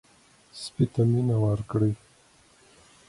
[0.61, 1.93] سپي ته مینه ورکړئ.